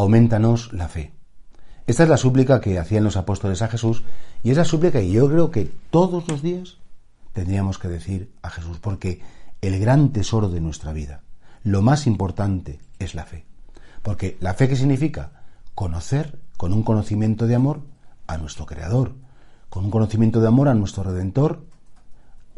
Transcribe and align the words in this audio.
aumentanos 0.00 0.72
la 0.72 0.88
fe. 0.88 1.12
Esta 1.86 2.04
es 2.04 2.08
la 2.08 2.16
súplica 2.16 2.60
que 2.60 2.78
hacían 2.78 3.04
los 3.04 3.16
apóstoles 3.16 3.62
a 3.62 3.68
Jesús 3.68 4.04
y 4.42 4.50
es 4.50 4.56
la 4.56 4.64
súplica 4.64 5.00
que 5.00 5.10
yo 5.10 5.28
creo 5.28 5.50
que 5.50 5.70
todos 5.90 6.28
los 6.28 6.42
días 6.42 6.78
tendríamos 7.32 7.78
que 7.78 7.88
decir 7.88 8.32
a 8.42 8.50
Jesús, 8.50 8.78
porque 8.78 9.20
el 9.60 9.78
gran 9.78 10.10
tesoro 10.10 10.48
de 10.48 10.60
nuestra 10.60 10.92
vida, 10.92 11.22
lo 11.62 11.82
más 11.82 12.06
importante 12.06 12.78
es 12.98 13.14
la 13.14 13.24
fe. 13.24 13.44
Porque 14.02 14.36
la 14.40 14.54
fe 14.54 14.68
que 14.68 14.76
significa 14.76 15.42
conocer 15.74 16.38
con 16.56 16.72
un 16.72 16.82
conocimiento 16.82 17.46
de 17.46 17.54
amor 17.54 17.82
a 18.26 18.38
nuestro 18.38 18.66
Creador, 18.66 19.14
con 19.68 19.84
un 19.84 19.90
conocimiento 19.90 20.40
de 20.40 20.48
amor 20.48 20.68
a 20.68 20.74
nuestro 20.74 21.02
Redentor, 21.02 21.64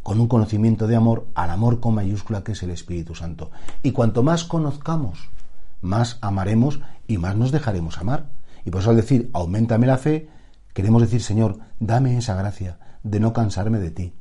con 0.03 0.21
un 0.21 0.29
conocimiento 0.29 0.87
de 0.87 0.97
amor 0.97 1.27
al 1.35 1.51
amor 1.51 1.81
con 1.81 1.95
mayúscula 1.95 2.43
que 2.43 2.53
es 2.53 2.63
el 2.63 2.71
Espíritu 2.71 3.15
Santo. 3.15 3.51
Y 3.83 3.93
cuanto 3.93 4.23
más 4.23 4.45
conozcamos, 4.45 5.29
más 5.83 6.17
amaremos 6.23 6.81
y 7.07 7.19
más 7.19 7.37
nos 7.37 7.53
dejaremos 7.53 7.99
amar. 7.99 8.31
Y 8.65 8.71
por 8.71 8.81
eso 8.81 8.91
al 8.91 8.97
decir, 8.97 9.29
aumentame 9.35 9.87
la 9.87 9.99
fe, 9.99 10.29
queremos 10.73 11.03
decir, 11.03 11.21
Señor, 11.23 11.59
dame 11.81 12.17
esa 12.17 12.35
gracia 12.35 12.79
de 13.03 13.21
no 13.21 13.33
cansarme 13.33 13.79
de 13.79 13.91
ti. 13.91 14.15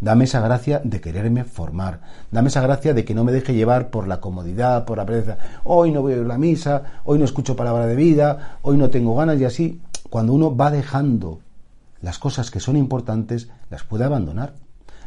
Dame 0.00 0.24
esa 0.24 0.40
gracia 0.40 0.80
de 0.82 1.00
quererme 1.00 1.44
formar. 1.44 2.00
Dame 2.32 2.48
esa 2.48 2.60
gracia 2.60 2.92
de 2.92 3.04
que 3.04 3.14
no 3.14 3.22
me 3.22 3.30
deje 3.30 3.54
llevar 3.54 3.90
por 3.90 4.08
la 4.08 4.20
comodidad, 4.20 4.84
por 4.84 4.98
la 4.98 5.06
pereza. 5.06 5.38
Hoy 5.62 5.92
no 5.92 6.02
voy 6.02 6.14
a 6.14 6.16
ir 6.16 6.22
a 6.22 6.26
la 6.26 6.38
misa, 6.38 6.82
hoy 7.04 7.20
no 7.20 7.24
escucho 7.24 7.54
palabra 7.54 7.86
de 7.86 7.94
vida, 7.94 8.58
hoy 8.62 8.76
no 8.76 8.90
tengo 8.90 9.14
ganas 9.14 9.38
y 9.38 9.44
así. 9.44 9.80
Cuando 10.10 10.32
uno 10.32 10.56
va 10.56 10.72
dejando 10.72 11.40
las 12.00 12.18
cosas 12.18 12.50
que 12.50 12.58
son 12.58 12.76
importantes, 12.76 13.48
las 13.70 13.84
puede 13.84 14.04
abandonar. 14.04 14.54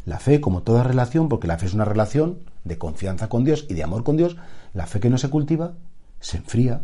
La 0.06 0.20
fe, 0.20 0.40
como 0.40 0.62
toda 0.62 0.84
relación, 0.84 1.28
porque 1.28 1.48
la 1.48 1.58
fe 1.58 1.66
es 1.66 1.74
una 1.74 1.84
relación 1.84 2.40
de 2.64 2.78
confianza 2.78 3.28
con 3.28 3.44
Dios 3.44 3.66
y 3.70 3.74
de 3.74 3.84
amor 3.84 4.04
con 4.04 4.16
Dios, 4.16 4.38
la 4.74 4.86
fe 4.86 5.00
que 5.00 5.10
no 5.10 5.18
se 5.18 5.30
cultiva 5.30 5.74
se 6.20 6.38
enfría 6.38 6.84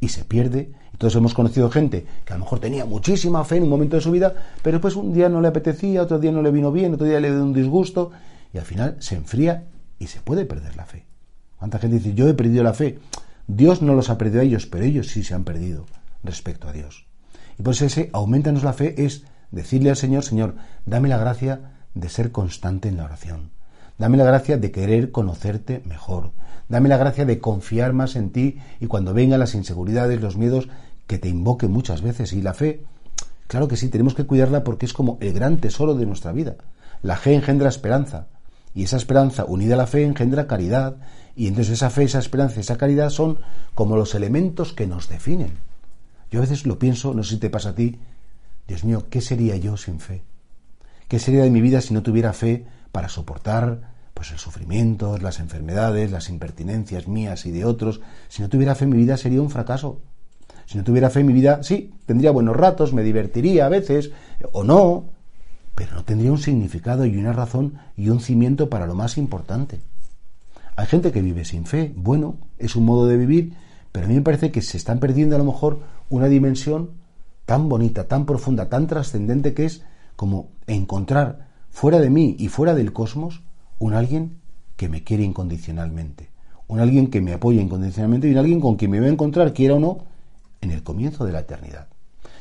y 0.00 0.08
se 0.08 0.24
pierde. 0.24 0.72
Todos 0.98 1.16
hemos 1.16 1.34
conocido 1.34 1.70
gente 1.70 2.06
que 2.24 2.32
a 2.32 2.36
lo 2.36 2.44
mejor 2.44 2.60
tenía 2.60 2.84
muchísima 2.84 3.44
fe 3.44 3.56
en 3.56 3.64
un 3.64 3.70
momento 3.70 3.96
de 3.96 4.02
su 4.02 4.10
vida, 4.10 4.34
pero 4.62 4.76
después 4.76 4.96
un 4.96 5.12
día 5.12 5.28
no 5.28 5.40
le 5.40 5.48
apetecía, 5.48 6.02
otro 6.02 6.18
día 6.18 6.32
no 6.32 6.42
le 6.42 6.50
vino 6.50 6.72
bien, 6.72 6.94
otro 6.94 7.06
día 7.06 7.20
le 7.20 7.30
dio 7.30 7.42
un 7.42 7.54
disgusto, 7.54 8.10
y 8.52 8.58
al 8.58 8.64
final 8.64 8.96
se 8.98 9.14
enfría 9.14 9.68
y 9.98 10.08
se 10.08 10.20
puede 10.20 10.44
perder 10.44 10.76
la 10.76 10.84
fe. 10.84 11.06
¿Cuánta 11.58 11.78
gente 11.78 11.98
dice, 11.98 12.14
yo 12.14 12.28
he 12.28 12.34
perdido 12.34 12.62
la 12.64 12.74
fe? 12.74 12.98
Dios 13.46 13.82
no 13.82 13.94
los 13.94 14.10
ha 14.10 14.18
perdido 14.18 14.40
a 14.40 14.44
ellos, 14.44 14.66
pero 14.66 14.84
ellos 14.84 15.08
sí 15.08 15.22
se 15.22 15.34
han 15.34 15.44
perdido 15.44 15.86
respecto 16.22 16.68
a 16.68 16.72
Dios. 16.72 17.06
Y 17.58 17.62
por 17.62 17.74
eso 17.74 17.84
ese 17.84 18.10
aumentanos 18.12 18.62
la 18.62 18.72
fe 18.72 19.04
es 19.04 19.24
decirle 19.50 19.90
al 19.90 19.96
Señor, 19.96 20.24
Señor, 20.24 20.54
dame 20.86 21.08
la 21.08 21.18
gracia 21.18 21.72
de 21.94 22.08
ser 22.08 22.32
constante 22.32 22.88
en 22.88 22.96
la 22.96 23.04
oración. 23.04 23.50
Dame 24.00 24.16
la 24.16 24.24
gracia 24.24 24.56
de 24.56 24.72
querer 24.72 25.10
conocerte 25.10 25.82
mejor. 25.84 26.30
Dame 26.70 26.88
la 26.88 26.96
gracia 26.96 27.26
de 27.26 27.38
confiar 27.38 27.92
más 27.92 28.16
en 28.16 28.30
ti 28.30 28.56
y 28.80 28.86
cuando 28.86 29.12
vengan 29.12 29.40
las 29.40 29.54
inseguridades, 29.54 30.22
los 30.22 30.38
miedos, 30.38 30.70
que 31.06 31.18
te 31.18 31.28
invoque 31.28 31.68
muchas 31.68 32.00
veces. 32.00 32.32
Y 32.32 32.40
la 32.40 32.54
fe, 32.54 32.82
claro 33.46 33.68
que 33.68 33.76
sí, 33.76 33.90
tenemos 33.90 34.14
que 34.14 34.24
cuidarla 34.24 34.64
porque 34.64 34.86
es 34.86 34.94
como 34.94 35.18
el 35.20 35.34
gran 35.34 35.58
tesoro 35.58 35.94
de 35.94 36.06
nuestra 36.06 36.32
vida. 36.32 36.56
La 37.02 37.18
fe 37.18 37.34
engendra 37.34 37.68
esperanza 37.68 38.28
y 38.74 38.84
esa 38.84 38.96
esperanza 38.96 39.44
unida 39.44 39.74
a 39.74 39.76
la 39.76 39.86
fe 39.86 40.02
engendra 40.02 40.46
caridad 40.46 40.96
y 41.36 41.48
entonces 41.48 41.74
esa 41.74 41.90
fe, 41.90 42.04
esa 42.04 42.20
esperanza 42.20 42.58
esa 42.58 42.78
caridad 42.78 43.10
son 43.10 43.40
como 43.74 43.98
los 43.98 44.14
elementos 44.14 44.72
que 44.72 44.86
nos 44.86 45.10
definen. 45.10 45.58
Yo 46.30 46.38
a 46.38 46.40
veces 46.40 46.64
lo 46.64 46.78
pienso, 46.78 47.12
no 47.12 47.22
sé 47.22 47.34
si 47.34 47.36
te 47.36 47.50
pasa 47.50 47.68
a 47.68 47.74
ti, 47.74 47.98
Dios 48.66 48.82
mío, 48.82 49.08
¿qué 49.10 49.20
sería 49.20 49.56
yo 49.56 49.76
sin 49.76 50.00
fe? 50.00 50.22
¿Qué 51.06 51.18
sería 51.18 51.42
de 51.42 51.50
mi 51.50 51.60
vida 51.60 51.82
si 51.82 51.92
no 51.92 52.02
tuviera 52.02 52.32
fe 52.32 52.64
para 52.92 53.10
soportar 53.10 53.89
pues 54.20 54.32
el 54.32 54.38
sufrimiento, 54.38 55.16
las 55.16 55.40
enfermedades, 55.40 56.10
las 56.10 56.28
impertinencias 56.28 57.08
mías 57.08 57.46
y 57.46 57.52
de 57.52 57.64
otros? 57.64 58.02
Si 58.28 58.42
no 58.42 58.50
tuviera 58.50 58.74
fe 58.74 58.84
mi 58.84 58.98
vida 58.98 59.16
sería 59.16 59.40
un 59.40 59.48
fracaso. 59.48 60.02
Si 60.66 60.76
no 60.76 60.84
tuviera 60.84 61.08
fe 61.08 61.24
mi 61.24 61.32
vida, 61.32 61.62
sí, 61.62 61.94
tendría 62.04 62.30
buenos 62.30 62.54
ratos, 62.54 62.92
me 62.92 63.02
divertiría 63.02 63.64
a 63.64 63.70
veces, 63.70 64.10
o 64.52 64.62
no, 64.62 65.06
pero 65.74 65.94
no 65.94 66.04
tendría 66.04 66.30
un 66.30 66.36
significado 66.36 67.06
y 67.06 67.16
una 67.16 67.32
razón 67.32 67.78
y 67.96 68.10
un 68.10 68.20
cimiento 68.20 68.68
para 68.68 68.86
lo 68.86 68.94
más 68.94 69.16
importante. 69.16 69.80
Hay 70.76 70.84
gente 70.84 71.12
que 71.12 71.22
vive 71.22 71.46
sin 71.46 71.64
fe, 71.64 71.90
bueno, 71.96 72.36
es 72.58 72.76
un 72.76 72.84
modo 72.84 73.06
de 73.06 73.16
vivir, 73.16 73.54
pero 73.90 74.04
a 74.04 74.08
mí 74.10 74.16
me 74.16 74.20
parece 74.20 74.52
que 74.52 74.60
se 74.60 74.76
están 74.76 75.00
perdiendo 75.00 75.34
a 75.34 75.38
lo 75.38 75.46
mejor 75.46 75.80
una 76.10 76.26
dimensión 76.26 76.90
tan 77.46 77.70
bonita, 77.70 78.06
tan 78.06 78.26
profunda, 78.26 78.68
tan 78.68 78.86
trascendente 78.86 79.54
que 79.54 79.64
es 79.64 79.82
como 80.14 80.50
encontrar 80.66 81.48
fuera 81.70 82.00
de 82.00 82.10
mí 82.10 82.36
y 82.38 82.48
fuera 82.48 82.74
del 82.74 82.92
cosmos 82.92 83.44
un 83.80 83.94
alguien 83.94 84.38
que 84.76 84.88
me 84.88 85.02
quiere 85.02 85.24
incondicionalmente, 85.24 86.30
un 86.68 86.78
alguien 86.78 87.10
que 87.10 87.20
me 87.20 87.32
apoya 87.32 87.60
incondicionalmente 87.60 88.28
y 88.28 88.32
un 88.32 88.38
alguien 88.38 88.60
con 88.60 88.76
quien 88.76 88.92
me 88.92 89.00
voy 89.00 89.08
a 89.08 89.12
encontrar, 89.12 89.52
quiera 89.52 89.74
o 89.74 89.80
no, 89.80 90.04
en 90.60 90.70
el 90.70 90.84
comienzo 90.84 91.24
de 91.24 91.32
la 91.32 91.40
eternidad. 91.40 91.88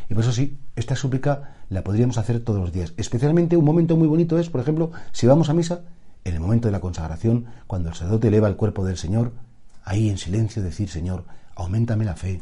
Y 0.09 0.13
por 0.13 0.23
eso 0.23 0.33
sí, 0.33 0.59
esta 0.75 0.95
súplica 0.95 1.55
la 1.69 1.83
podríamos 1.83 2.17
hacer 2.17 2.41
todos 2.41 2.59
los 2.59 2.73
días. 2.73 2.93
Especialmente 2.97 3.57
un 3.57 3.65
momento 3.65 3.95
muy 3.95 4.07
bonito 4.07 4.37
es, 4.37 4.49
por 4.49 4.61
ejemplo, 4.61 4.91
si 5.11 5.27
vamos 5.27 5.49
a 5.49 5.53
misa, 5.53 5.81
en 6.25 6.33
el 6.33 6.41
momento 6.41 6.67
de 6.67 6.73
la 6.73 6.81
consagración, 6.81 7.45
cuando 7.67 7.89
el 7.89 7.95
sacerdote 7.95 8.27
eleva 8.27 8.49
el 8.49 8.57
cuerpo 8.57 8.83
del 8.83 8.97
Señor, 8.97 9.31
ahí 9.83 10.09
en 10.09 10.17
silencio 10.17 10.61
decir, 10.61 10.89
Señor, 10.89 11.23
aumentame 11.55 12.03
la 12.05 12.15
fe, 12.15 12.41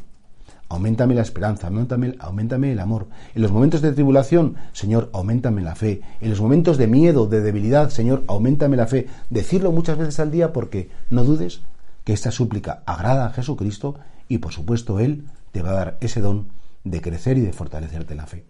aumentame 0.68 1.14
la 1.14 1.22
esperanza, 1.22 1.68
aumentame, 1.68 2.72
el 2.72 2.80
amor. 2.80 3.08
En 3.34 3.42
los 3.42 3.52
momentos 3.52 3.80
de 3.80 3.92
tribulación, 3.92 4.56
Señor, 4.72 5.10
aumentame 5.12 5.62
la 5.62 5.74
fe. 5.74 6.02
En 6.20 6.30
los 6.30 6.40
momentos 6.40 6.76
de 6.78 6.86
miedo, 6.86 7.26
de 7.26 7.40
debilidad, 7.40 7.90
Señor, 7.90 8.24
aumentame 8.26 8.76
la 8.76 8.86
fe. 8.86 9.06
Decirlo 9.30 9.72
muchas 9.72 9.98
veces 9.98 10.20
al 10.20 10.30
día 10.30 10.52
porque 10.52 10.90
no 11.10 11.24
dudes 11.24 11.62
que 12.04 12.12
esta 12.12 12.30
súplica 12.30 12.82
agrada 12.86 13.26
a 13.26 13.32
Jesucristo 13.32 13.96
y 14.28 14.38
por 14.38 14.52
supuesto 14.52 15.00
Él 15.00 15.24
te 15.52 15.62
va 15.62 15.70
a 15.70 15.74
dar 15.74 15.98
ese 16.00 16.20
don 16.20 16.48
de 16.84 17.00
crecer 17.00 17.38
y 17.38 17.42
de 17.42 17.52
fortalecerte 17.52 18.14
la 18.14 18.26
fe. 18.26 18.44